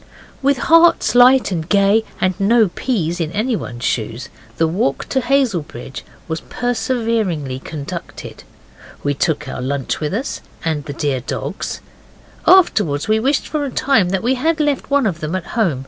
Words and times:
With 0.41 0.57
hearts 0.57 1.13
light 1.13 1.51
and 1.51 1.69
gay, 1.69 2.03
and 2.19 2.33
no 2.39 2.69
peas 2.69 3.19
in 3.21 3.31
anyone's 3.33 3.83
shoes, 3.83 4.29
the 4.57 4.67
walk 4.67 5.05
to 5.09 5.21
Hazelbridge 5.21 6.01
was 6.27 6.41
perseveringly 6.41 7.59
conducted. 7.59 8.43
We 9.03 9.13
took 9.13 9.47
our 9.47 9.61
lunch 9.61 9.99
with 9.99 10.15
us, 10.15 10.41
and 10.65 10.85
the 10.85 10.93
dear 10.93 11.19
dogs. 11.19 11.81
Afterwards 12.47 13.07
we 13.07 13.19
wished 13.19 13.47
for 13.47 13.63
a 13.63 13.69
time 13.69 14.09
that 14.09 14.23
we 14.23 14.33
had 14.33 14.59
left 14.59 14.89
one 14.89 15.05
of 15.05 15.19
them 15.19 15.35
at 15.35 15.45
home. 15.53 15.79